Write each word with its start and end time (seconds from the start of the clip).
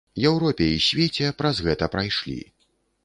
Еўропе 0.29 0.69
і 0.77 0.79
свеце 0.85 1.27
праз 1.41 1.63
гэта 1.67 1.91
прайшлі. 1.97 2.39